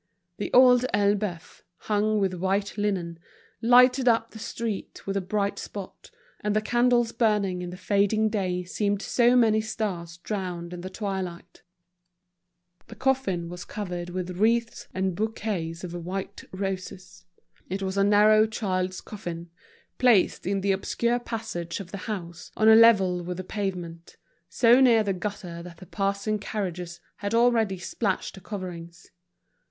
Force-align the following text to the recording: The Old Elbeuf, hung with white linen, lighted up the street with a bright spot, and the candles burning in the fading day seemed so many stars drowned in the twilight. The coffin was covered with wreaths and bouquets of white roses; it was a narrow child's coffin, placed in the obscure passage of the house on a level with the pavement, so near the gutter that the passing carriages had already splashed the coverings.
The 0.37 0.51
Old 0.51 0.83
Elbeuf, 0.95 1.61
hung 1.77 2.17
with 2.17 2.33
white 2.33 2.75
linen, 2.75 3.19
lighted 3.61 4.07
up 4.07 4.31
the 4.31 4.39
street 4.39 5.05
with 5.05 5.15
a 5.15 5.21
bright 5.21 5.59
spot, 5.59 6.09
and 6.39 6.55
the 6.55 6.59
candles 6.61 7.11
burning 7.11 7.61
in 7.61 7.69
the 7.69 7.77
fading 7.77 8.27
day 8.29 8.63
seemed 8.63 9.03
so 9.03 9.35
many 9.35 9.61
stars 9.61 10.17
drowned 10.17 10.73
in 10.73 10.81
the 10.81 10.89
twilight. 10.89 11.61
The 12.87 12.95
coffin 12.95 13.47
was 13.47 13.63
covered 13.63 14.09
with 14.09 14.39
wreaths 14.39 14.87
and 14.91 15.13
bouquets 15.15 15.83
of 15.83 15.93
white 15.93 16.45
roses; 16.51 17.25
it 17.69 17.83
was 17.83 17.95
a 17.95 18.03
narrow 18.03 18.47
child's 18.47 19.01
coffin, 19.01 19.51
placed 19.99 20.47
in 20.47 20.61
the 20.61 20.71
obscure 20.71 21.19
passage 21.19 21.79
of 21.79 21.91
the 21.91 21.97
house 22.09 22.51
on 22.57 22.67
a 22.67 22.75
level 22.75 23.21
with 23.21 23.37
the 23.37 23.43
pavement, 23.43 24.17
so 24.49 24.81
near 24.81 25.03
the 25.03 25.13
gutter 25.13 25.61
that 25.61 25.77
the 25.77 25.85
passing 25.85 26.39
carriages 26.39 26.99
had 27.17 27.35
already 27.35 27.77
splashed 27.77 28.33
the 28.33 28.41
coverings. 28.41 29.11